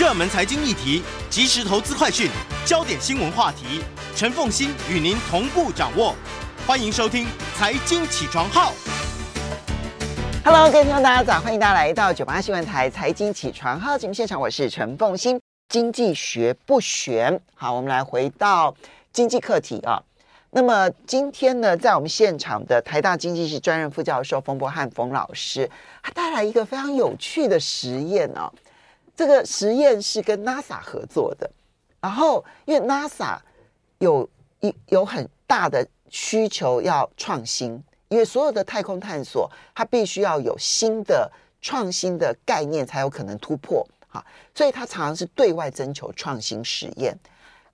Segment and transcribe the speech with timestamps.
[0.00, 2.30] 热门财经议题、即时投资快讯、
[2.64, 3.82] 焦点新闻话题，
[4.16, 6.16] 陈凤馨与您同步掌握。
[6.66, 8.72] 欢迎收听《财经起床号》。
[10.42, 11.38] Hello，各位听众，大家早！
[11.38, 15.38] 欢迎大家来到九八新闻台《财经起床号》节目现场，我是陈凤馨。
[15.68, 18.74] 经济学不悬，好，我们来回到
[19.12, 20.02] 经济课题啊。
[20.52, 25.68] 那么今天呢，在我们现场的台大经济系专任副教授冯柏翰冯老师，
[26.02, 28.50] 他带来一个非常有趣的实验哦。
[29.20, 31.50] 这个实验是跟 NASA 合作的，
[32.00, 33.36] 然后因为 NASA
[33.98, 34.26] 有
[34.60, 47.14] 一有很大的需求要创新，因为所有的太空探索它必须要有新的创新的概念才有可能突破，哈，所以它常常是对外征求创新实验。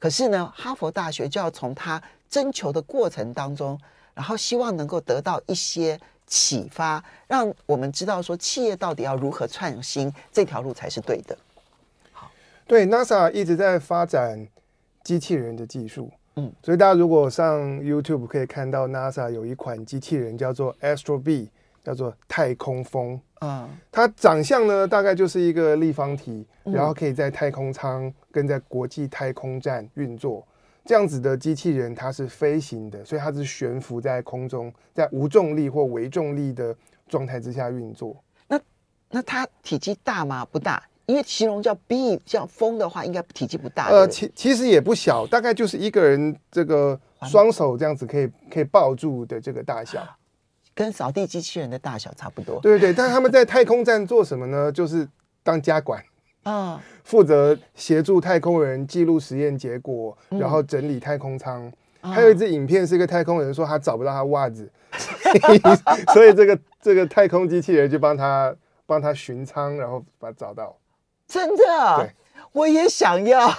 [0.00, 3.78] 可是呢，哈佛大学就要从它征求的过程当中，
[4.14, 5.96] 然后希望能够得到一些。
[6.28, 11.38] 启发，让我们知道说企业到底要如何创新，这条路才是对的。
[12.66, 14.46] 好，对，NASA 一直在发展
[15.04, 21.48] 机器人的技术，嗯，所以大家如果上 YouTube 可以看到 NASA 有一款机器人叫做 Astro B，
[21.84, 30.44] 叫做太空风，嗯，它长相呢大概就是一个立方体，然后可以在太空舱跟在国际太空站运作。
[30.84, 36.76] 这样子的机器人，它是飞行的，所以它是悬浮在空中，在无重力或微重力的
[37.08, 38.16] 状态之下运作。
[38.46, 38.60] 那
[39.10, 40.44] 那它体积大吗？
[40.44, 43.88] 不大，因为形容叫 B，像风的话，应该体积不大。
[43.88, 50.04] 呃，其其实也不小，大概就是一个人这个双手这样子可以可以抱住的这个大小，
[50.74, 52.60] 跟扫地机器人的大小差不多。
[52.60, 54.70] 对对对，但他们在太空站做什么呢？
[54.74, 55.08] 就是
[55.42, 56.02] 当家管。
[56.42, 61.72] 啊，负责协助太空人记录实验结果，然后整理太空舱。
[62.00, 64.70] 还有一支影片是一个太空人说他找不到他袜子，
[66.14, 68.54] 所以这个这个太空机器人就帮他
[68.86, 70.76] 帮他巡舱，然后把他找到。
[71.26, 71.64] 真的？
[71.98, 72.10] 对。
[72.52, 73.50] 我也想要，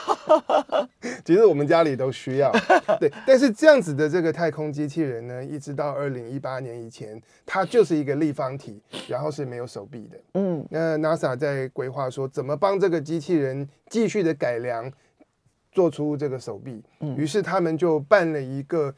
[1.23, 2.51] 其实我们家里都需要。
[3.00, 10.17] 对，但是这样子的这个太空机器人呢，一直到二零一八年以前，它就是一个立方体，然后是没有手臂的。
[10.33, 14.91] 嗯，那 NASA 在规划说怎么帮这个机器人继续的改良，
[15.72, 16.81] 做出这个手臂。
[17.01, 18.91] 嗯，于是他们就办了一个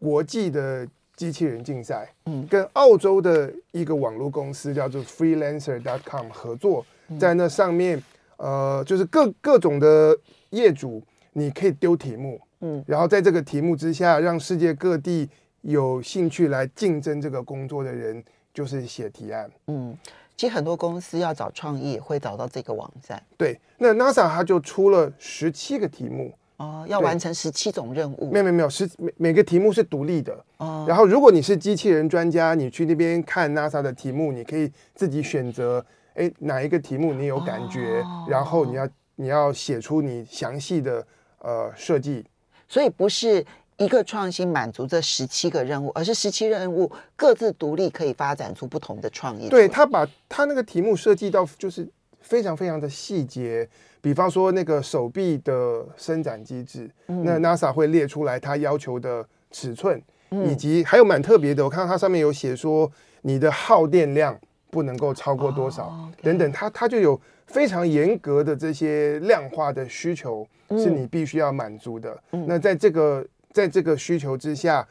[0.00, 0.84] 国际的
[1.14, 6.84] 机器人竞赛，嗯，跟澳洲的一个网络公司叫做 Freelancer.com 合作，
[7.18, 8.02] 在那上面。
[8.42, 10.16] 呃，就是各各种的
[10.48, 11.02] 业主，
[11.34, 15.28] 你可以丢题目，嗯，然后在这个题目之下，让世界各地
[15.60, 19.94] 有兴趣来竞争这个工作的人，就是写提案，嗯，
[20.38, 35.84] 其实很多公司要找创意会找到这个网站，对，那 NASA 它就出了十七个题目，哦，要完成十七种任务，没有没有没有，十每每个题目是独立的，哦，然后如果你是机器人专家，你去那边看 NASA 的题目，你可以自己选择。
[36.14, 38.00] 哎，哪一个题目你有感觉？
[38.00, 41.06] 哦、然后你要你要写出你详细的
[41.38, 42.24] 呃设计。
[42.68, 43.44] 所以不是
[43.76, 49.48] 一个创新满足这十七个任务，而是十七任务各自独立可以发展出不同的创意。
[49.48, 51.88] 对，他把他那个题目设计到就是
[52.20, 53.68] 非常非常的细节，
[54.00, 60.00] 比方说那个手臂的伸展机制，嗯、那 NASA 会列出来他要求的尺寸，
[60.30, 62.90] 嗯、以及还有蛮特别的，我看到它上面有写说
[63.22, 64.38] 你的耗电量。
[64.70, 66.14] 不能够超过多少，oh.
[66.22, 72.22] 等等，它它就有非常严格的这些量化的需求，是你必须要满足的。
[72.30, 74.86] 嗯、那在这个在这个需求之下，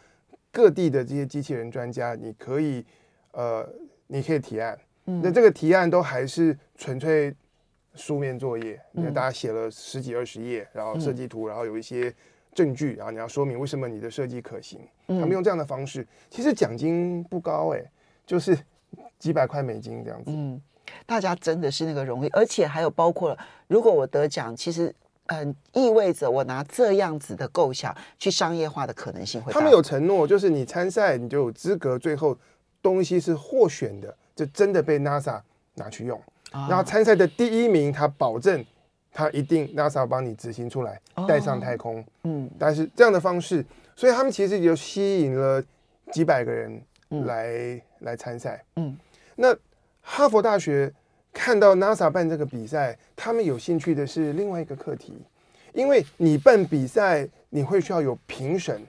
[0.51, 2.85] 各地的这些机器人专家，你可以
[3.31, 3.68] 呃，
[4.07, 4.78] 你可以提案。
[5.06, 7.34] 嗯、那这个提案都还是纯粹
[7.95, 12.13] 书面作业，你看大家写了十几二十页，然后设计图，然后有一些
[12.54, 14.81] 证据，然后你要说明为什么你的设计可行。
[15.07, 17.81] 他们用这样的方式，其实奖金不高哎，
[18.25, 18.57] 就是。
[19.19, 20.60] 几百块美金这样子，嗯，
[21.06, 23.38] 大家真的是那个荣誉，而且还有包括了，
[23.68, 24.95] 如果我得奖，其实
[25.27, 29.54] 嗯，意味着我拿这样子的构想去商业化的可能性会。
[29.54, 32.36] 他们有承诺，就是你参赛你就有资格，最后
[32.81, 35.39] 东西是获选的，就真的被 NASA
[35.75, 36.19] 拿去用。
[36.51, 38.66] 啊、然后参赛的第一名，他保证
[39.12, 42.04] 他一定 NASA 帮你执行出来，带上太空。
[42.24, 43.63] 嗯，但是这样的方式，
[43.95, 45.63] 所以他们其实就吸引了
[46.12, 46.81] 几百个人
[47.25, 48.63] 来、嗯、来参赛。
[48.77, 48.98] 嗯。
[49.41, 49.56] 那
[50.01, 50.94] 哈佛大学
[51.31, 55.13] 看到 NASA 办这个比赛，他们有兴趣的是另外一个课题，
[55.71, 58.81] 因为你办比赛，你会需要有评审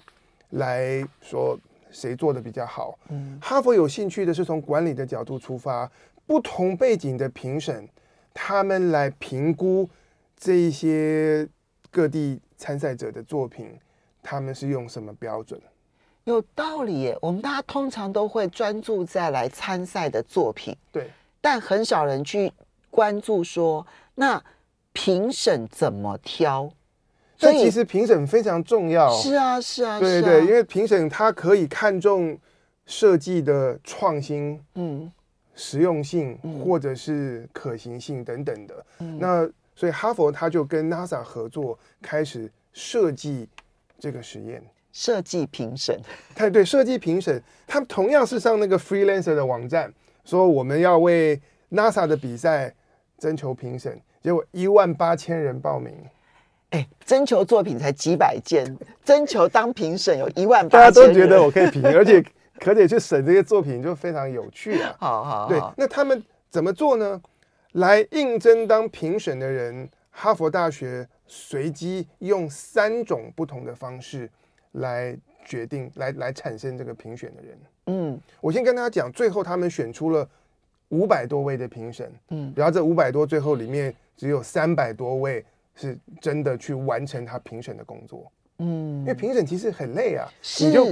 [0.50, 1.56] 来说
[1.92, 2.98] 谁做的比较好。
[3.10, 5.88] 嗯，哈佛有兴趣的是从管理的角度出发，
[6.26, 7.88] 不同背景的评审，
[8.34, 9.88] 他们来评估
[10.36, 11.48] 这一些
[11.92, 13.78] 各地参赛者的作品，
[14.20, 15.60] 他们是用什么标准？
[16.30, 21.10] 有道理耶，我们大家通常都会专注在来参赛的作品，对，
[21.40, 22.52] 但很少人去
[22.90, 24.42] 关注说，那
[24.92, 26.70] 评审怎么挑？
[27.36, 29.10] 所以其实评审非常重要。
[29.18, 32.38] 是啊，是啊，对对，因为评审他可以看重
[32.84, 35.10] 设计的创新、嗯，
[35.54, 38.86] 实用性或者是可行性等等的。
[38.98, 43.48] 嗯，那所以哈佛他就跟 NASA 合作，开始设计
[43.98, 44.62] 这个实验。
[44.92, 46.00] 设计评审，
[46.34, 49.92] 太对，设计评审，他们同样是上那个 freelancer 的网站，
[50.24, 51.40] 说我们要为
[51.70, 52.74] NASA 的比赛
[53.18, 55.94] 征求评审，结果一万八千人报名。
[56.70, 58.64] 哎，征求作品才几百件，
[59.04, 62.24] 征求当评审有一万八，大家都觉得我可以评，而且
[62.60, 64.94] 可得去审这些作品，就非常有趣啊。
[64.98, 67.20] 好好，好，对，那他们怎么做呢？
[67.72, 74.30] 来应征当评审的人，哈佛大学随机用三种不同的方式。
[74.72, 77.58] 来决定，来来产生这个评选的人。
[77.86, 80.28] 嗯，我先跟大家讲，最后他们选出了
[80.90, 82.12] 五百多位的评审。
[82.28, 85.44] 嗯，然后这五百多最后里面只有三百多位
[85.74, 88.30] 是真的去完成他评审的工作。
[88.58, 90.28] 嗯，因为评审其实很累啊，
[90.60, 90.86] 你就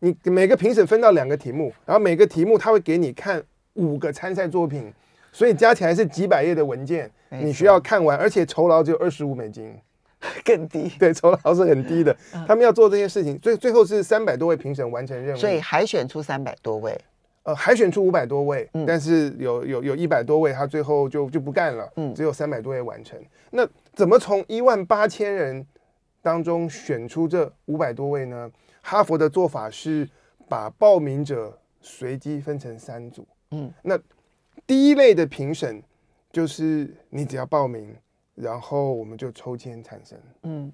[0.00, 3.42] 你每个评审分到两个题目，然后每个题目他会给你看
[3.74, 4.92] 五个参赛作品，
[5.30, 9.78] 所以加起来是几百页的文件，你需要看完，而且酬劳只有二十五美金。
[10.44, 12.16] 更低，对，酬劳是很低的。
[12.46, 16.96] 他们要做这些事情，最最后是三百多位评审完成任务，所以海选出三百多位，
[17.42, 23.18] 呃，海选出五百多位，但是有有有一百多位他最后就就不干了，嗯，只有三百多位完成。
[23.50, 25.66] 那怎么从一万八千人
[26.22, 28.50] 当中选出这五百多位呢？
[28.80, 30.08] 哈佛的做法是
[30.48, 33.98] 把报名者随机分成三组，嗯，那
[34.66, 35.82] 第一类的评审
[36.30, 37.94] 就是你只要报名。
[38.42, 40.72] 然后我们就抽签产生，嗯，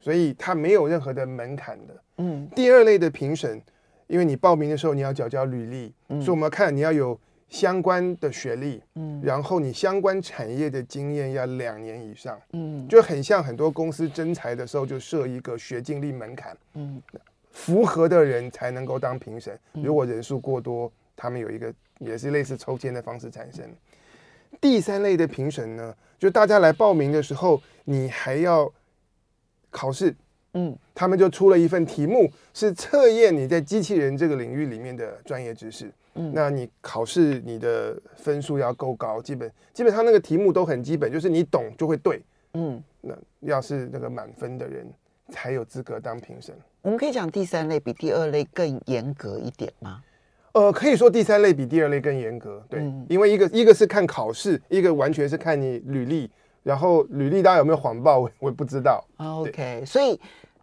[0.00, 2.48] 所以它没有任何的门槛的，嗯。
[2.56, 3.60] 第二类的评审，
[4.06, 7.18] 因为你报名的时候你要缴交履历，嗯，所以我们要看你要有
[7.48, 17.02] 相关的学历，嗯，然后你相关产业的经验要两年以上，嗯，就很像很多公司征才的时候就设一个学经历门槛，嗯，
[17.50, 23.64] 符合的人才能够当评审，如果人数过多，他们有一个也是类似抽签的方式产生。
[24.60, 28.70] 第三类的评审呢，就大家来报名的时候，你还要
[29.70, 30.14] 考试，
[30.54, 42.22] 嗯，他们就出了一份题目，是测验你在机器人这个领域里面的专业知识，嗯，那你考试你的分数要够高，基本基本上那个题目都很基本，就是你懂就会对，
[42.54, 44.86] 嗯，那要是那个满分的人
[45.30, 46.54] 才有资格当评审。
[46.82, 50.02] 我们可以讲第三类比第二类更严格一点吗？
[50.54, 56.30] 呃，可以说第三类比第二类更严格，对，嗯、因为一个一个是看考试，一个完全是看你履历，
[56.62, 59.04] 然后履历大家有没有谎报，我我也不知道。
[59.16, 60.12] OK，所以，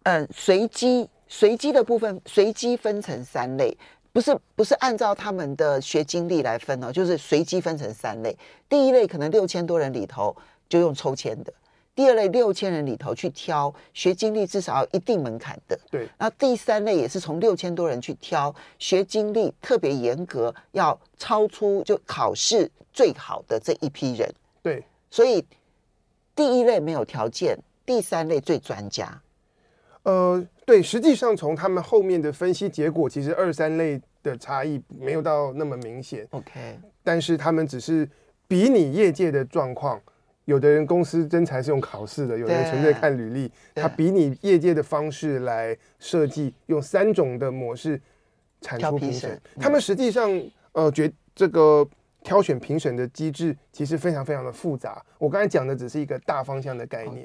[0.04, 3.76] 嗯、呃，随机随机的部分随机分成三类，
[4.14, 8.34] 不是不是按照他们的学经历来分哦，就是随机分成三类。
[8.70, 10.34] 第一类可能六千多人里头
[10.70, 11.52] 就用抽签的。
[11.94, 16.08] 第二类六千人里头去挑学经历至少要一定门槛的，对。
[16.16, 24.82] 然后第三类也是从六千多人去挑学经历特别严格，要超出就考试最好的这一批人，对。
[25.10, 25.44] 所以
[26.34, 29.20] 第一类没有条件，第三类最专家。
[30.04, 36.26] 呃，对，实际上从他们后面的分析结果，其实二三类的差异没有到那么明显。
[36.30, 38.08] OK，但是他们只是
[38.48, 40.00] 比拟业界的状况。
[40.46, 43.50] 有的人公司真才是用考试的，有的人纯粹看履历。
[43.74, 48.00] 他比你业界的方式来设计，用三种的模式
[48.60, 49.40] 产出评审。
[49.60, 50.28] 他们实际上
[50.72, 51.86] 呃，觉这个
[52.24, 55.00] 挑选评审的机制其实非常非常的复杂。
[55.18, 57.24] 我刚才讲的只是一个大方向的概念。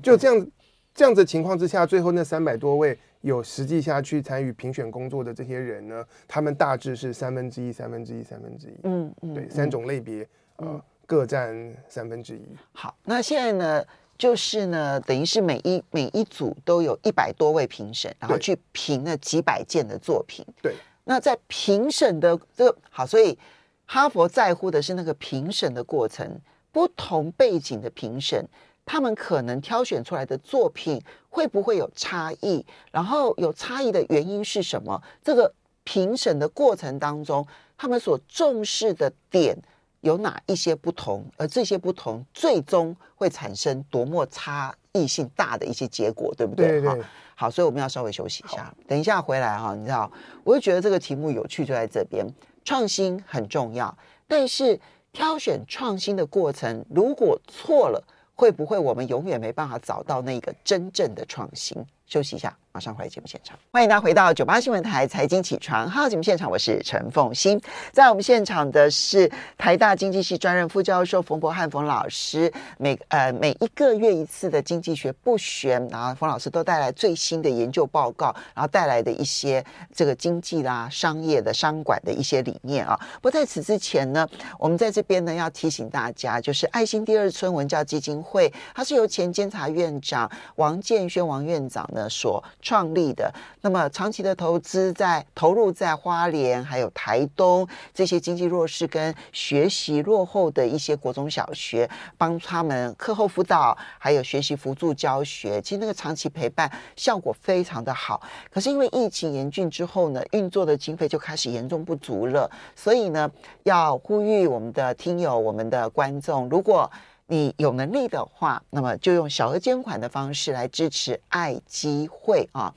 [0.00, 0.46] 就这样
[0.94, 8.74] 这样子情况之下，最后那三百多位有实际下去参与评选工作的这些人呢，他们大致是三分之一、三分之一、三分之一。
[8.84, 10.24] 嗯嗯，对，三种类别
[10.56, 10.80] 呃。
[11.12, 12.42] 各占三分之一。
[12.72, 13.84] 好，那现在呢，
[14.16, 20.42] 就是呢，等于是每一每一组都有一百多位评审，然后去评了几百件的作品。
[20.62, 23.38] 对，那在评审的这个好，所以
[23.84, 26.40] 哈佛在乎的是那个评审的过程，
[26.70, 28.48] 不同背景的评审，
[28.86, 32.64] 他们可能挑选出来的作品会不会有差异？
[32.90, 35.02] 然后有差异的原因是什么？
[35.22, 35.52] 这个
[35.84, 39.54] 评审的过程当中，他们所重视的点。
[40.02, 46.68] 有哪一些不同，而这些不同最终会产生多么差异性大的一些结果，对不对？
[46.68, 47.02] 对对。
[47.34, 50.10] 好，所以我们要稍微休息一下，等一下回来哈，你知道，
[50.44, 52.24] 我就觉得这个题目有趣就在这边，
[52.64, 53.96] 创新很重要，
[54.28, 54.78] 但是
[55.12, 58.04] 挑选创新的过程如果错了，
[58.34, 61.84] 会不会我们永远没办法找到那个真正的创新？
[62.12, 62.54] 休息一下。
[62.74, 67.60] 马上回来节目现场，欢迎大家回到九八新闻台财经起床号节目现场，我是陈凤欣。
[67.90, 72.52] 在我们现场的是台大经济系专任副教授冯柏翰冯老师。
[72.78, 79.62] 每呃每一个月一次的经济学不悬，然后冯老师都带来最新的研究报告，然后带来的一些
[79.94, 82.98] 这个经济啦、商业的商管的一些理念啊。
[83.20, 84.26] 不在此之前呢，
[84.58, 92.42] 我们在这边呢要提醒大家，就是爱心第二村文教基金会，它是由前监察院长王建煊王院长呢所。
[92.60, 105.60] 创立的，那么长期的投资在投入在花莲还有台东这些经济弱势跟学习落后的一些国中小学，帮他们课后辅导，还有学习辅助教学。
[105.60, 108.22] 其实那个长期陪伴效果非常的好。
[108.50, 112.50] 可是因为疫情严峻之后呢，运作的经费就开始严重不足了。
[112.76, 113.30] 所以呢，
[113.64, 116.90] 要呼吁我们的听友、我们的观众，如果
[117.26, 122.74] 你有能力的话，那么就用小额捐款的方式来支持爱基会啊，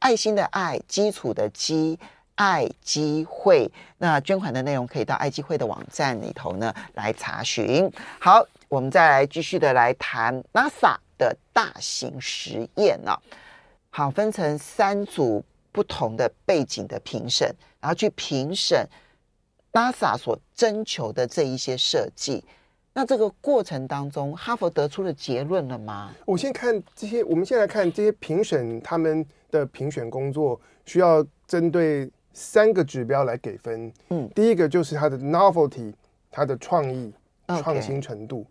[0.00, 1.98] 爱心的爱，基础的基，
[2.34, 3.70] 爱基会。
[3.98, 7.88] 那捐款的内容可以到爱基会的网站里头呢来查询。
[8.18, 13.16] 好，我们再来继续的来谈 NASA 的大型实验啊。
[13.90, 18.88] 好，分成三组不同的背景的评审，然后去评审
[19.72, 22.44] NASA 所征求的这一些设计。
[22.96, 26.14] 那这个过程当中，哈佛得出了结论了吗？
[26.24, 33.92] 我先看这些，我们先来看这些评审他们的评选工作，需要针对三个指标来给分。
[34.10, 35.92] 嗯，第一个就是它的 novelty，
[36.30, 37.12] 它的创意、
[37.48, 38.44] 创新程度；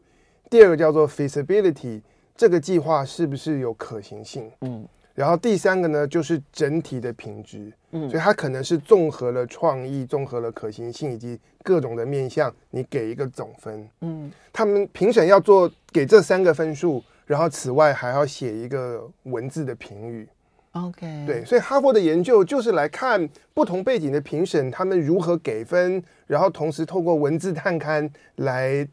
[0.50, 2.02] 第二个叫做 feasibility，
[2.36, 4.52] 这个计划是不是有可行性？
[4.60, 4.86] 嗯。
[5.16, 20.28] 然后第三个呢，就是整体的品质，嗯，所以它可能是综合了创意、综合了可行性以及各种的面向，你给一个总分，嗯，他们评审要做给这三个分数，然后此外还要写一个文字的评语
[20.72, 28.88] ，OK，对，所以哈佛的研究就是来看不同背景的评审他们如何给分，然后同时透过文字探勘来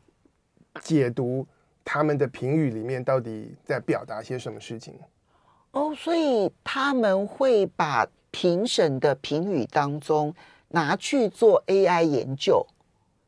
[0.82, 1.46] 解读
[1.82, 4.94] 他们的评语里面到底在表达些什么事情。
[5.72, 10.34] 哦，所以他们会把评审的评语当中
[10.68, 12.66] 拿去做 AI 研究，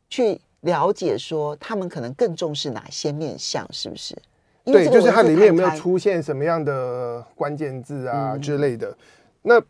[0.08, 4.16] 去了解说他们可能更重视哪些面向，是不是？
[4.64, 8.88] 对，就是它里面有没有出现什么样的关键字啊之类的。
[8.90, 8.96] 嗯。
[9.42, 9.62] 那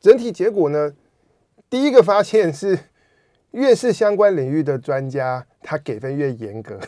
[0.00, 0.92] 整体结果呢？
[1.68, 2.78] 第一个发现是，
[3.52, 6.78] 越是相关领域的专家，他给分越严格。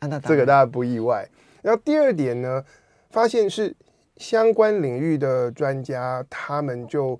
[0.00, 1.28] 啊，这个大家不意外。
[1.62, 2.64] 然后第二点呢，
[3.10, 3.74] 发现是。
[4.16, 7.18] 相关领域的专家，他们就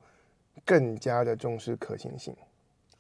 [0.65, 2.35] 更加的重视可行性。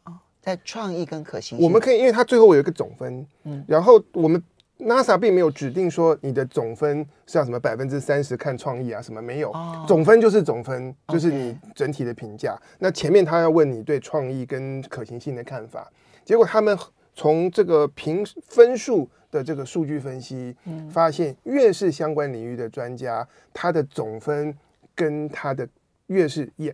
[0.04, 4.42] 哦，在创意跟可行性，我们可以，因为它最后有一个总分，嗯，然后我们
[4.78, 12.56] NASA 并没有指定说你的总分是要什么百分之三十看创意啊什么没有，哦，总分就是总分，就是你整体的评价。
[12.78, 15.90] 那前面他要问你对创意跟可行性的看法，
[16.24, 16.78] 结果他们
[17.14, 19.08] 从这个评分数。
[19.36, 20.56] 的这个数据分析，
[20.90, 24.56] 发现越是相关领域的专家，他的总分
[24.94, 25.68] 跟他的
[26.06, 26.72] 越是依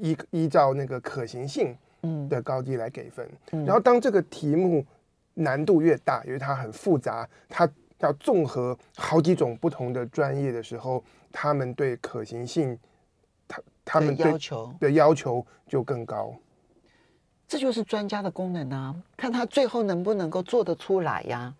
[0.00, 1.76] 依依照那个可行性
[2.28, 3.28] 的高低来给分。
[3.64, 4.84] 然后当这个题目
[5.34, 7.68] 难度越大，因为它很复杂，它
[8.00, 12.76] 要综合好几种不同的专业的时候，他们对可行性，
[13.46, 16.34] 他他们对要求的要求就更高。
[17.46, 21.52] 这就是专家的功能啊，看他最后能不能够做得出来呀。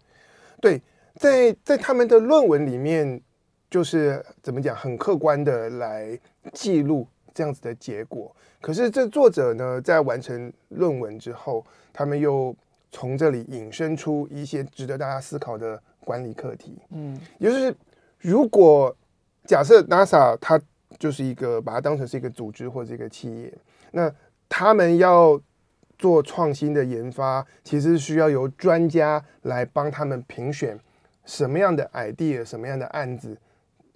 [0.60, 0.80] 对，
[1.16, 3.20] 在在他们的论文里面，
[3.70, 6.18] 就是怎么讲，很客观的来
[6.52, 8.34] 记录这样子的结果。
[8.60, 12.54] 可是这作者呢，在完成论文之后，他们又
[12.90, 16.78] 从这里引申出一些值得大家思考的管理课题。
[16.90, 17.74] 嗯，也就是
[18.18, 18.94] 如果
[19.46, 20.60] 假设 NASA 它
[20.98, 23.52] 就是一个把它当成是一个组织或者一个企业，
[23.92, 24.12] 那
[24.48, 25.40] 他们要。
[26.00, 30.80] 做创新的研发，其实需要由专家来帮他们评选
[31.26, 33.36] 什么样的 idea、什么样的案子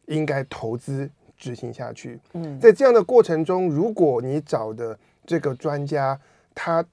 [0.04, 2.20] 应该投资执行下去。
[2.34, 6.20] 嗯，在这样的过程中，如果你找的这个专家
[6.54, 6.84] 他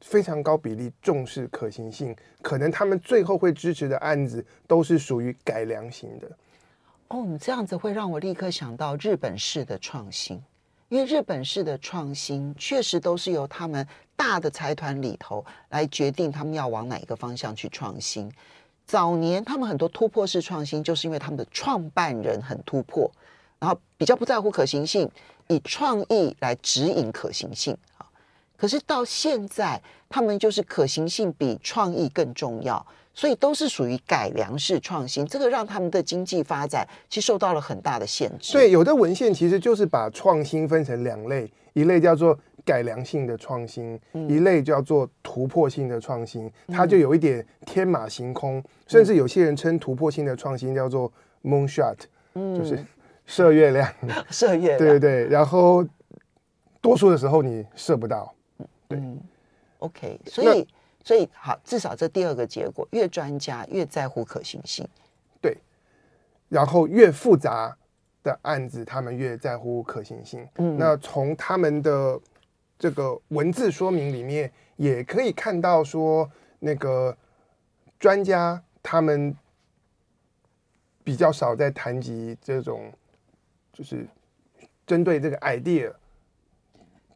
[0.00, 6.26] 非常高比例重视可行性，可能他们最后会支持的案子都是属于改良型的。
[7.08, 10.42] 哦，你这样子会让我立刻想到日本式的创新。
[10.88, 13.84] 因为日本式的创新确实都是由他们
[14.16, 18.30] 大的财团里头来决定他们要往哪一个方向去创新。
[18.86, 23.10] 早年他们很多突破式创新，就是因为他们的创办人很突破，
[23.58, 25.10] 然后比较不在乎可行性，
[25.48, 28.06] 以创意来指引可行性啊。
[28.56, 32.84] 可是到现在，他们就是可行性比创意更重要。
[33.18, 38.52] 所以都是属于改良式创新，这个让他们的经济发展其实受到了很大的限制。
[38.52, 46.52] 对，有的文献其实就是把创新分成两类，一类叫做改良性的创新，嗯、一类叫做突破性的创新。
[46.66, 51.10] 它就有一点天马行空，嗯、甚至有些人称突破性的创新叫做
[51.44, 51.96] moonshot，
[52.34, 52.84] 嗯，就是
[53.24, 53.90] 射月亮，
[54.28, 55.28] 射月亮，对对对。
[55.28, 55.86] 然后
[56.82, 58.34] 多数的时候你射不到，
[58.88, 59.20] 对、嗯、
[59.78, 60.66] ，OK，所以。
[61.04, 64.84] 所以好，至少这第二个结果，越专家越在乎可行性，
[65.40, 65.56] 对。
[66.48, 67.78] 然后越复杂
[68.24, 70.44] 的案子，他们越在乎可行性。
[70.56, 72.18] 嗯，那从他们的
[72.78, 77.16] 这个文字说明里面，也可以看到说，那个
[77.98, 79.34] 专家他们
[81.02, 82.92] 比较少在谈及这种，
[83.72, 84.06] 就是
[84.86, 85.92] 针对这个 idea。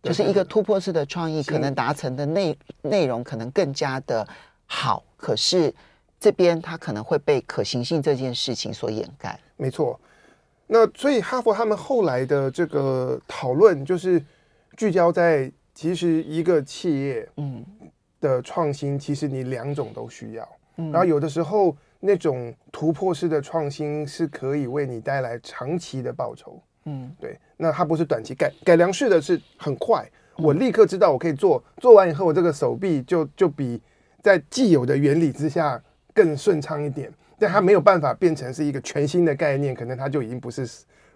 [0.03, 4.27] 就是一个突破式的创意，可能达成的内内容可能更加的
[4.65, 5.75] 好，可是
[6.19, 9.39] 这边它可能会被可行性这件事情所掩盖。
[9.59, 10.01] 没错，
[10.67, 14.25] 那所以哈佛他们后来的这个讨论，就是
[14.81, 17.63] 聚焦在其实一个企业嗯。
[18.19, 20.49] 的创新，其实你两种都需要。
[20.77, 20.91] 嗯。
[20.91, 26.59] 然后有的时候那种突破式的创新是可以为你带来长期的报酬。
[26.87, 33.83] 嗯，对，那它不是短期改改良式的是很快，我立刻知道我可以做，做完以后我这个手臂就就比
[34.23, 35.79] 在既有的原理之下
[36.15, 40.67] 更顺畅一点，但它没有办法变成是一个全新的概念，可能它就已经不是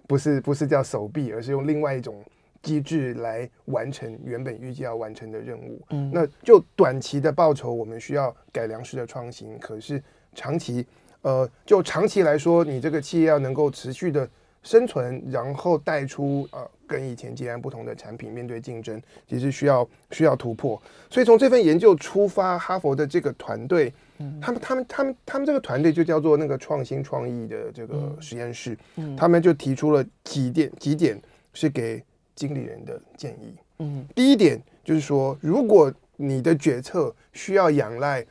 [0.06, 2.22] 不是不是叫手臂，而是用另外一种
[2.64, 5.80] 机制来完成原本预计要完成的任务。
[5.90, 10.02] 嗯，那就短期的报酬，我们需要改良式的创新，可是
[10.34, 10.84] 长期，
[11.22, 14.28] 呃，就长期来说，你这个企业要能够持续的。
[14.66, 20.80] 生存，然后带出呃跟以前截然不同的产品，面对竞争，其实需要需要突破。
[21.10, 31.20] 所以从这份研究出发，哈佛的这个团队，嗯、他们他们他们他们这个团队就叫做那个创新创意的这个实验室，嗯、他们就提出了几点几点
[31.52, 32.02] 是给
[32.34, 33.54] 经理人的建议。
[33.78, 38.24] 嗯，第一点就是说，如果你的决策需要仰赖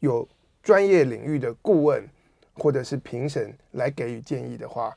[0.00, 0.28] 有
[0.62, 2.06] 专业领域的顾问
[2.54, 4.96] 或者是评审来给予建议的话。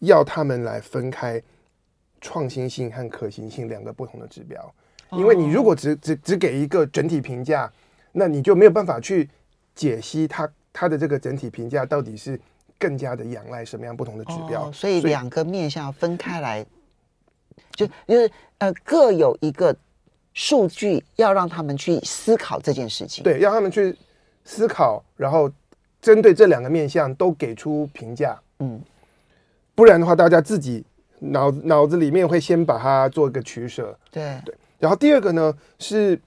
[0.00, 1.42] 要他们来分开
[2.20, 4.72] 创新性和可行性两个不同的指标，
[5.10, 7.68] 因为你如果只只只给一个整体评价，
[8.12, 9.28] 那你就没有办法去
[9.74, 12.40] 解析它它的这个整体评价到底是
[12.78, 14.70] 更加的仰赖什么样不同的指标。
[14.70, 16.64] 所以两个面向分开来，
[17.72, 19.74] 就就是呃各有一个
[20.34, 23.24] 数据要让他们去思考这件事情。
[23.24, 23.96] 对，让他们去
[24.44, 25.50] 思考，然后
[26.00, 28.38] 针对这两个面向都给出评价。
[28.60, 28.80] 嗯。
[29.74, 30.84] 不然的话，大家自己
[31.20, 33.96] 脑脑子里面会先把它做一个取舍。
[34.10, 34.54] 对对。
[34.78, 36.20] 然后第二个呢是，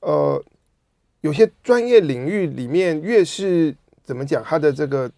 [0.00, 0.42] 呃，
[1.20, 5.10] 有些专业领域里面越是怎么讲，它的这个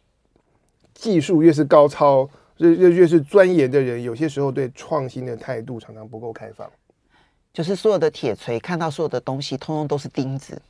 [0.92, 2.28] 技术越是高超，
[2.59, 6.71] 越越越是钻研的人，有些时候对创新的态度常常不够开放。
[7.53, 10.61] 就是所有的铁锤看到所有的东西，通通都是钉子。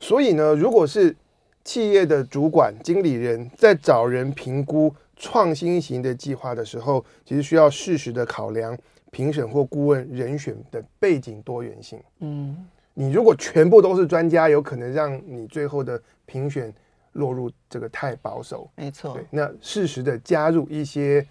[0.00, 1.14] 所以呢，如果是
[1.62, 4.94] 企业的主管、经理人在找人评估。
[5.16, 8.76] 创新型的计划的时候，其实需要适时的考量
[9.12, 12.02] 评审或顾问人选的背景多元性。
[12.18, 16.74] 嗯，你如果全部都是专家，有可能让你最后的评选
[17.14, 18.70] 落入这个太保守。
[18.76, 21.26] 没错，对，那适时的加入一些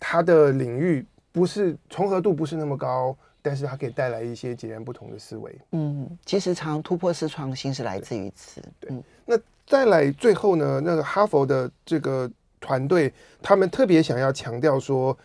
[0.00, 5.56] 它的领域不是重合度不是那么高，但是它可以带来一些截然不同的思维。
[5.70, 8.60] 嗯，其实常突破式创新是来自于此。
[8.80, 12.28] 对，对，那再来最后呢，那个哈佛的这个。
[12.64, 13.12] 团队
[13.42, 15.18] 他们特别想要强调说，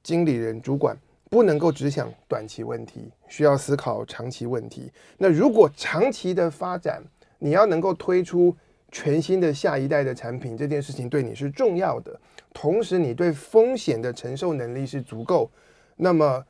[0.00, 0.96] 经理人、主管
[1.28, 4.88] 不能够只想短期问题，需要思考长期问题。
[5.16, 7.02] 那如果长期的发展，
[7.40, 8.56] 你要能够推出
[8.90, 12.18] 全新的下一代的产品，这件事情对你是重要的。
[12.54, 15.50] 同时，你对风险的承受能力是足够。
[15.96, 16.44] 那么，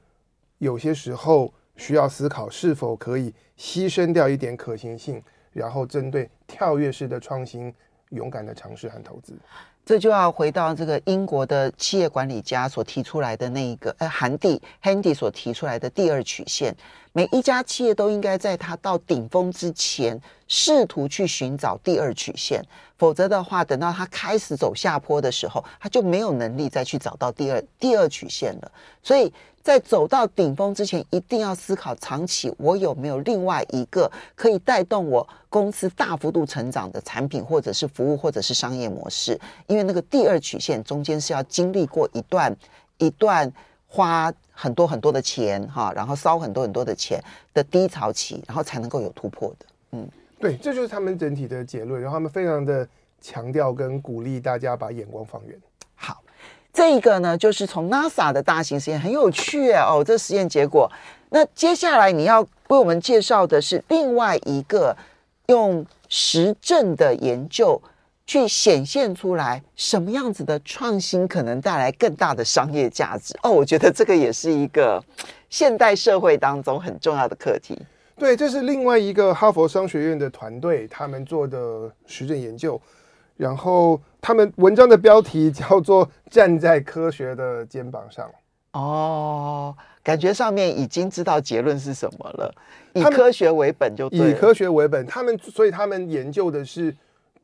[0.58, 5.22] 有些时候需要思考是否可以牺牲掉一点可行性，
[5.52, 7.74] 然后针对跳跃式的创新，
[8.10, 9.32] 勇敢的尝试和投资。
[9.84, 16.76] 这就要回到这个英国的企业管理家所提出来的那一个，呃，韩蒂 Handy 所提出来的第二曲线。
[17.14, 22.62] 每一家企业都应该在它到顶峰之前，试图去寻找第二曲线，
[22.98, 28.70] 否则的话，等到它开始走下坡的时候，它就没有能力再去找到第二第二曲线了。
[29.02, 29.32] 所以
[29.68, 39.38] 在走到顶峰之前，一定要思考长期我有没有另外一个可以带动我公司大幅度成长的产品，或者是服务，或者是商业模式。
[39.66, 42.56] 因为那个第二曲线中间是要经历过一段
[42.96, 43.52] 一段
[43.86, 49.66] 花很多很多的钱哈，然后烧很多很多的钱的低潮期，然后才能够有突破的。
[49.92, 50.08] 嗯，
[50.40, 52.00] 对，这就是他们整体的结论。
[52.00, 52.88] 然后他们非常的
[53.20, 55.60] 强调跟鼓励大家把眼光放远。
[56.72, 60.02] 这一个呢，就是从 NASA 的大型实验，很有趣哦。
[60.06, 60.90] 这实验结果，
[61.30, 64.96] 那接下来你要为我们介绍的是另外一个
[65.46, 67.80] 用实证的研究
[68.26, 73.50] 去显现出来什么样子的创新可能带来更大的商业价值哦。
[73.50, 75.02] 我觉得这个也是一个
[75.50, 77.76] 现代社会当中很重要的课题。
[78.16, 82.80] 对，这是另外一个哈佛商学院的团队他们做的实证研究。
[83.38, 88.30] 然后他们文章的标题叫做“站在科学的肩膀上”。
[88.72, 92.54] 哦，感觉上面已经知道结论是什么了。
[92.92, 94.30] 以科学为本就对。
[94.30, 96.94] 以科学为本，他们所以他们研究的是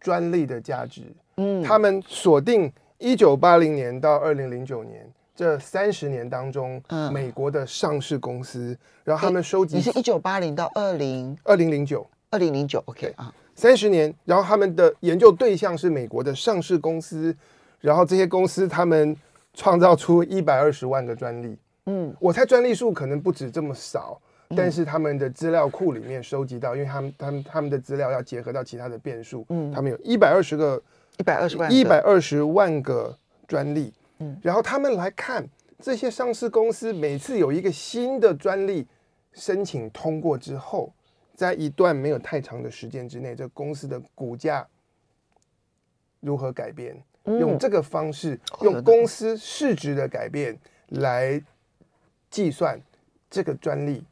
[0.01, 1.03] 专利的价值。
[1.37, 9.77] 嗯，他们锁定一九八零年到二零零九年这三十年当中，嗯，美国的上市公司，然后他们收集。
[9.77, 13.33] 你是一九八零到二零二零零九，二零零九，OK 啊。
[13.55, 17.35] 三十年，然后他们的研究对象是美国的上市公司，
[17.81, 19.17] 然后这些公司他们
[19.55, 21.57] 创造出一百二十万个专利。
[21.87, 24.21] 嗯，我猜专利数可能不止这么少，
[24.57, 30.83] 但是他们的资料库里面收集到，因为他们他们他们的资料要结合到其他的变数，嗯，他们有一百二十个
[31.19, 33.93] 一百二十万一百二十万个专利。
[34.19, 35.47] 嗯，然后他们来看
[35.81, 38.87] 这些上市公司每次有一个新的专利
[39.33, 40.93] 申请通过之后。
[41.35, 44.66] 在一段没有太长的时间之内，这公司的股价
[46.20, 46.97] 如何改变？
[47.27, 51.42] 嗯、用这个方式，用公司市值的改变来
[52.31, 52.79] 计算
[53.31, 54.05] 这个专利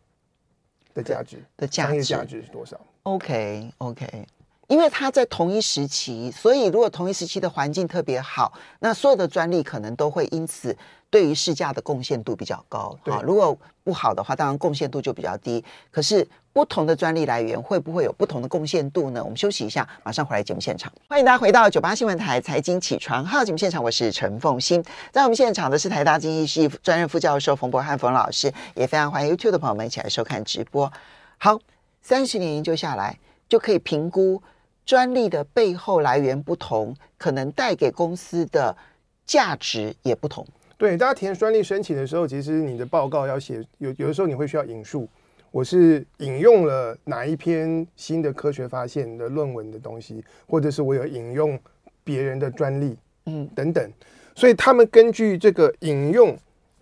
[0.95, 1.93] 的价值的价
[2.25, 4.27] 值是多少？OK OK，
[4.73, 10.75] 因为它在同一时期，所以如果同一时期的环境特别好，那所有的专利可能都会因此
[11.11, 12.97] 对于市价的贡献度比较高。
[13.05, 13.55] 啊，如果
[13.85, 15.63] 不好的话，当然贡献度就比较低。
[15.91, 16.27] 可是。
[16.55, 19.25] 不同的专利来源会不会有不同的贡献度呢？
[19.25, 20.93] 我们休息一下，马上回来节目现场。
[21.09, 24.85] 欢迎大家回到九八新闻台财经起床号节目现场，我是陈凤欣。
[25.11, 30.93] 在我们现场的是台大经济系专任副教授冯博翰冯老师，也非常欢迎 YouTube 的朋友们一起来收看直播。
[31.39, 31.59] 好，
[32.03, 34.43] 三十年研究下来，就可以评估
[34.85, 38.77] 专利的背后来源不同，可能带给公司的
[39.25, 40.47] 价值也不同。
[40.77, 45.09] 对，大家填专利申请的时候，其实你的报告要写，有有的时候你会需要引述。
[45.53, 51.59] 我是引用了哪一篇新的科学发现的论文的东西，或者是我有引用
[52.03, 53.93] 别人的专利，嗯，等等。
[54.35, 56.35] 所以他们根据这个引用，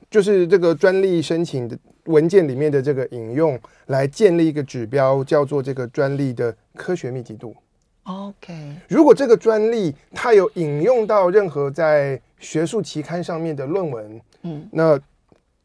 [0.09, 7.53] 就是这个专利申请的文件里面的这个引用，来建立一个指标，叫做这个专利的科学密集度。
[8.11, 14.99] OK，如果这个专利它有引用到任何在学术期刊上面的论文，嗯，那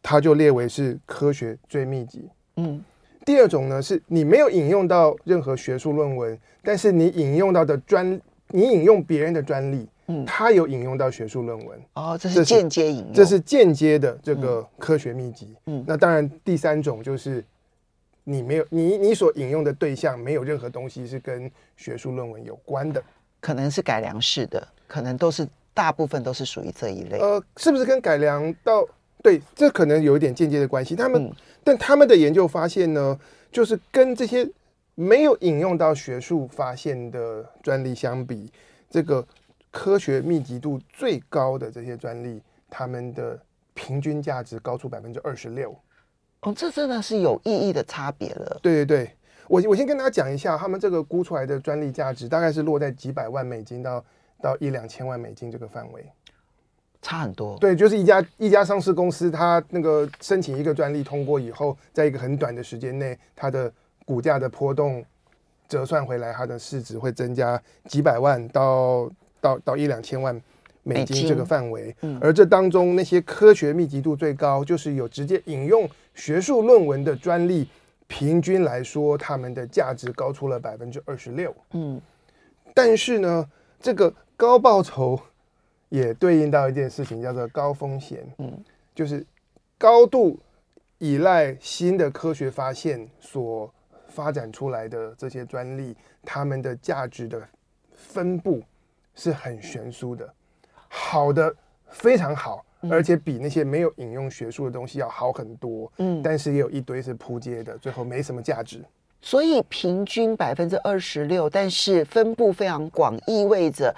[0.02, 2.84] 它就列为是科学最密集，嗯。
[3.26, 17.44] 第二种呢，是你没有引用到任何学术论文，但是你引用到的专，你引用别人的专利，嗯，他有引用到学术论文，哦，这是间接引用，这是间接的这个科学密集，嗯，那当然第三种就是
[18.26, 23.02] 你没有你你所引用的对象没有任何东西是跟学术论文有关的，
[23.40, 28.86] 可能是改良式的，可能都是大部分都是属于这一类，呃，是不是跟改良到？
[29.24, 30.96] 对，这可能有一点间接的关系。
[30.96, 31.34] 他们，嗯、
[31.64, 33.20] 但他们的研究发现呢，
[33.52, 34.48] 就是跟这些
[34.94, 38.52] 没有引用到学术发现的专利相比，
[38.88, 39.26] 这个
[39.72, 43.40] 科学密集度最高的这些专利，他们的
[43.74, 45.76] 平均价值高出百分之二十六。
[46.46, 48.60] 哦，这真的是有意义的差别了。
[48.62, 49.12] 对对对，
[49.48, 54.06] 我我先跟大家讲一下，他们这个估出来的专利价值大概是落在几百万美金到
[54.40, 56.06] 到一两千万美金这个范围。
[57.02, 63.72] 差很多，对，就是一家一家上市公司，它那个申请一个专利通过以后，在一个很短的时间内，它的
[64.06, 65.06] 股价的波动
[65.70, 69.08] 折算回来，它的市值会增加几百万到
[69.40, 70.40] 到到一两千万
[70.82, 71.96] 美金这个范围。
[72.02, 77.70] 嗯，而这当中那些科学密集度最高，就是有直接引用学术论文的专利，
[78.08, 81.56] 平均来说，它们的价值高出了百分之二十六。
[81.74, 82.02] 嗯，
[82.74, 83.48] 但是呢，
[83.80, 85.20] 这个高报酬。
[85.90, 88.28] 也对应到一件事情，叫做高风险。
[88.40, 88.52] 嗯，
[88.94, 89.26] 就是
[89.78, 90.38] 高度
[90.98, 93.72] 依赖新的科学发现所
[94.10, 97.48] 发展出来的这些专利，它们的价值的
[97.94, 98.62] 分布
[99.14, 100.34] 是很悬殊的。
[100.90, 101.56] 好的
[101.88, 105.92] 非常好，而且比那些没有引用学术的东西要好很多。
[105.98, 108.84] 嗯，但是也有一堆是扑街的，最后没什么价值。
[109.22, 113.96] 所以平均百分之二十六，但是分布非常广，意味着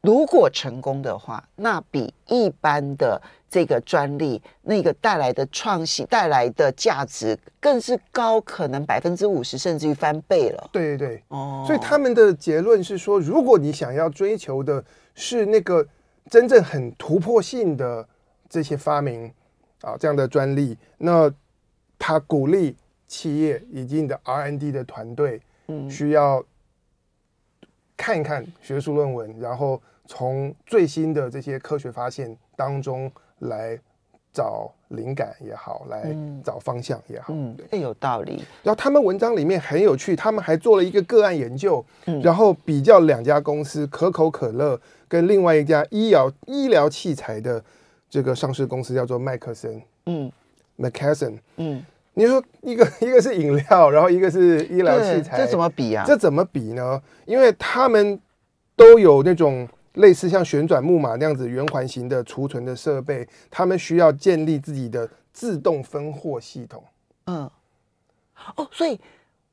[0.00, 10.68] 如果成功的话，那比一般的这个专利那个带来的创新带来的价值更是高，可能百分之五十甚至于翻倍了。
[10.72, 14.82] 对对对，哦，所以他们的结论是说，如果你想要追求的
[15.14, 15.86] 是那个
[16.28, 18.08] 真正很突破性的
[18.48, 19.32] 这些发明
[19.82, 21.32] 啊，这样的专利，那
[21.98, 22.76] 他鼓励。
[23.10, 26.40] 企业以及你的 R&D 的团队，嗯，需要
[27.96, 33.76] 看一看学术论文，然后从最新的这些科学发现当中来
[34.32, 38.44] 找灵感也好，来找方向也好，嗯，对，有道理。
[38.62, 41.84] 然后他们文章里面很有趣，他们还做了一个个案研究，
[42.22, 47.62] 然后比较两家公司，可口可乐跟另外一家医疗医疗器材的
[48.08, 50.30] 这个上市公司叫做麦克森，嗯
[50.78, 51.84] ，McKesson，嗯。
[52.12, 56.04] 你说一个一个是饮料，然后一个是医疗器材，这怎么比啊？
[56.04, 57.00] 这怎么比呢？
[57.24, 58.20] 因为他们
[58.74, 66.82] 都有那种类似像旋转木马那样子圆环形的储存的设备，他们需要建立自己的自动分货系统。
[67.26, 67.50] 嗯，
[68.56, 68.98] 哦，所以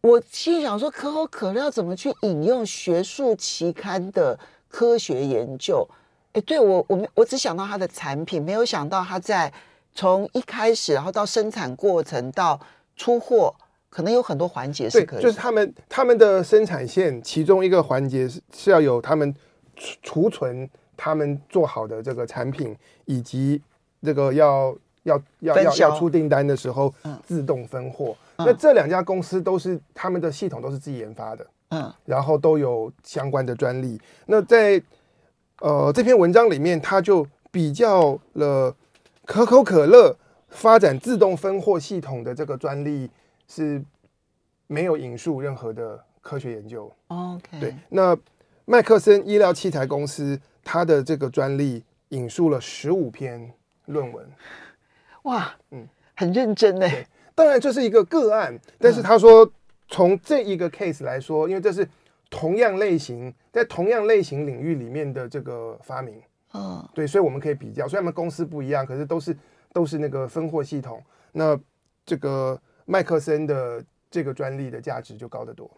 [0.01, 5.87] 我心想说，可口可乐要怎么去引用学术期刊的科学研究？
[6.33, 9.51] 哎，对我，我我只想到它的产品，没有想到它在。
[9.99, 12.59] 从一开始，然后到生产过程到
[12.95, 13.51] 出货，
[13.89, 15.23] 可能有很多环节是可以。
[15.23, 19.33] 就是他们他们的生产线，其中一个环节是是要有他们
[20.01, 23.61] 储存他们做好的这个产品，以及
[24.01, 26.93] 这个要要要要要出订单的时候
[27.25, 28.15] 自动分货。
[28.37, 33.99] 嗯、那这两家公司都是他们的系统都是自己研发的，嗯，然后都有相关的专利。
[34.25, 34.81] 那在
[35.59, 38.75] 呃这篇文章里面，他就比较了。
[39.25, 40.15] 可口可乐
[40.47, 43.11] 发展自动分货系统的这个专利
[43.45, 43.83] 是
[44.67, 46.89] 没有引述任何的科学研究。
[47.07, 47.75] OK，对。
[47.89, 48.17] 那
[48.69, 53.49] 麦克森医疗器材公司它的这个专利引述了十五篇
[53.85, 54.29] 论文。
[55.23, 56.85] 哇，嗯，很认真呢。
[57.33, 59.49] 当然这是一个个案，但是他说
[59.87, 61.87] 从这一个 case 来说，因为这是
[62.29, 66.21] 同样类型在同样类型领域里面的这个发明。
[66.53, 69.37] 嗯，对，所以我们可以比较，虽然我们公司不一样，可是都是
[69.71, 71.01] 都是那个分货系统。
[71.31, 71.57] 那
[72.05, 75.71] 这个麦克森的这个专利的价值就高得多。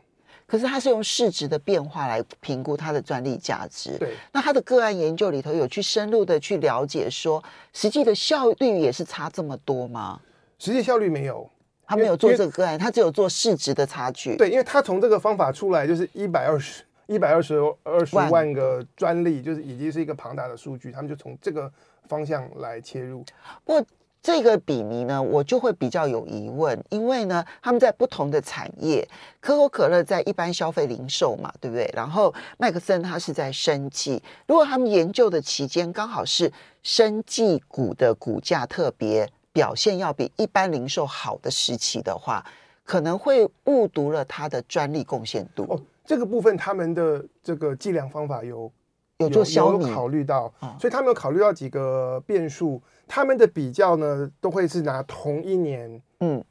[0.49, 3.95] 可是它是用市值的变化来评估它的专利价值。
[3.99, 10.19] 对，那它的个案研究里头有去深入的去了解，说实际的效率也是差这么多吗？
[10.57, 11.47] 实际效率没有，
[11.85, 14.35] 他没有做这个个案，他只有做市值的差距。
[14.35, 16.83] 对，因为他从这个方法出来就是一百二十。
[17.07, 21.71] 一百二十二十万个专利，就是已经是一个庞大的数据，他们就从这个
[22.07, 23.25] 方向来切入。
[23.65, 23.83] 不过
[24.21, 29.07] 这个比拟呢，我就会比较有疑问，因为呢，他们在不同的产业，
[29.39, 31.89] 可口可乐在一般消费零售嘛，对不对？
[31.93, 36.51] 然后麦克森他是在生技，如果他们研究的期间刚好是
[36.83, 42.45] 生技股的股价特别表现要比一般零售好的时期的话，
[42.83, 45.63] 可能会误读了它的专利贡献度。
[45.69, 48.71] 哦这个部分他们的这个计量方法有
[49.19, 52.81] 有做消有考虑到，所以他们有考虑到几个变数。
[53.07, 56.43] 他们的比较呢，都会是拿同一年嗯。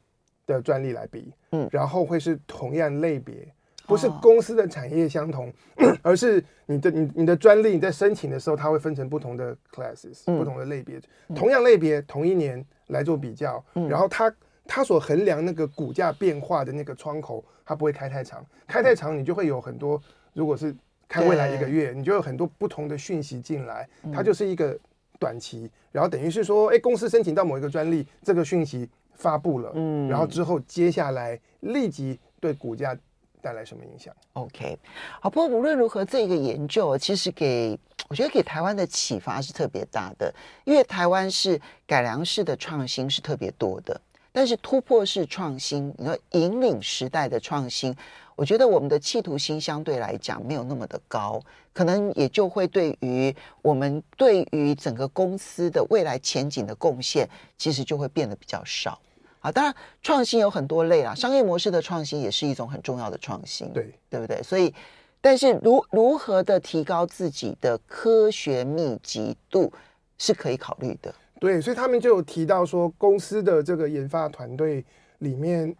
[0.46, 3.46] 的专利来比，嗯，然后会是同样类别，
[3.86, 5.52] 不是公司的产业相同，
[6.00, 10.98] 而是你的你你的专利你在申请的时候，它会分成不同的 classes，不同的类别，
[11.34, 14.34] 同样类别同一年来做比较，然后它。
[14.70, 19.98] 它所衡量那个股价变化的那个窗口，它不会开太长，开太长你就会有很多，
[20.34, 20.76] 如果是
[21.08, 24.78] 开未来一个月，你就有很多不同的讯息进来，它就是一个
[25.18, 32.96] 短期，然后等于是说，哎，公司申请到某一个专利，这个讯息发布了，嗯，然后之后接下来立即对股价
[33.40, 34.78] 带来什么影响？OK，
[35.20, 40.32] 好，不过无论如何，这个研究其实给我觉得给台湾的启发是特别大的，
[40.64, 44.00] 因为台湾是改良式的创新是特别多的。
[44.38, 47.92] 但是突破式创新，你说引领时代的创新，
[48.36, 59.00] 我觉得我们的企图心相对来讲没有那么的高，可能也就会对于我们对于整个公司的未来前景的贡献，其实就会变得比较少。
[59.40, 59.74] 啊，当然
[60.04, 64.40] 创新有很多类啦，商业模式的创新也是一种很重要的创新，对对不对？
[64.44, 64.72] 所以，
[65.20, 69.72] 但是如如何的提高自己的科学密集度
[70.16, 71.12] 是可以考虑的。
[71.40, 74.84] 对，所以他们就有提到说，公司的这个研发团队
[75.18, 75.74] 里面，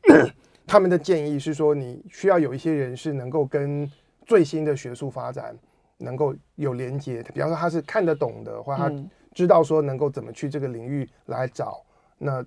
[0.66, 3.90] 他们的建议是说，你需要有一些人是能够跟
[4.24, 5.56] 最新的学术发展
[5.96, 7.22] 能够有连接。
[7.34, 8.92] 比方说，他是看得懂的，或他
[9.34, 11.84] 知道说能够怎么去这个领域来找，
[12.18, 12.44] 那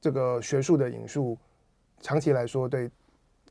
[0.00, 1.36] 这个学术的引述，
[2.00, 2.90] 长期来说对。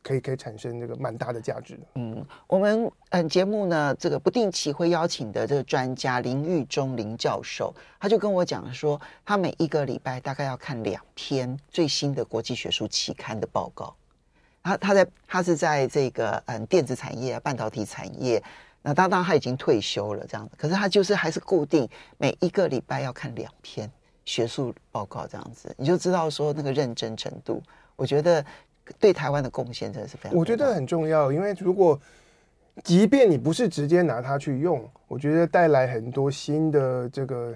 [0.01, 1.81] 可以可以产生这个蛮大的价值的。
[1.95, 13.95] 嗯，我们嗯节目呢，这个不定期会邀请的这个专家林玉忠林教授，他就跟我讲说，他每一个礼拜大概要看两篇最新的国际学术期刊的报告。
[14.63, 18.41] 他他在他是在这个嗯电子产业、半导体产业，
[18.81, 23.89] 那当当他已经退休了这样子，可是他就是还是固定每一个礼拜要看两篇
[24.25, 27.61] 学术报告这样子，你就知道说那个认真程度，
[27.95, 28.45] 我觉得。
[28.99, 31.31] 对台湾的贡献真的是非常，我觉得很重要。
[31.31, 31.99] 因为如果，
[32.83, 37.53] 即便你不是直接拿它去用，我觉得带来很多新的这个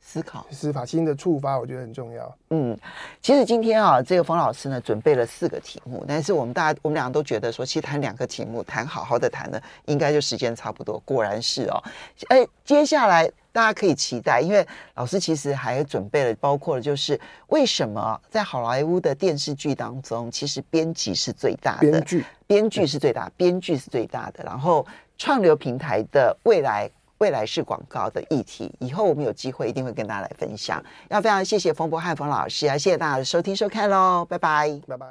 [0.00, 2.36] 思考、司法新的触发，我觉得很重要。
[2.50, 2.78] 嗯，
[3.22, 10.98] 其实今天啊，这个冯老师呢准备了四个题目，但是我们大家我们两个都觉得说，其实谈两个题目，谈好好的谈呢，应该就时间差不多。
[11.00, 11.82] 果然是哦，
[12.28, 13.30] 哎，接下来。
[13.54, 24.42] 大家可以期待，因为老师其实还准备了，包括了就是为什么在好莱坞的电视剧当中，其实编辑是最大的，编剧编剧是最大，编剧是最大的。
[24.42, 24.84] 然后
[25.16, 30.84] 串流平台的未来，未来是广告的议题，以后我们有机会一定会跟大家来分享。
[31.08, 35.06] 要非常谢谢冯博翰冯老师啊，谢谢大家的收听收看喽，拜拜，拜拜。